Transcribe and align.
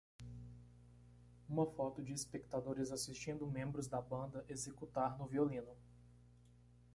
Uma 1.47 1.67
foto 1.67 2.01
de 2.01 2.11
espectadores 2.11 2.89
assistindo 2.91 3.45
membros 3.45 3.85
da 3.87 4.01
banda 4.01 4.43
executar 4.49 5.15
no 5.19 5.27
violino. 5.27 5.77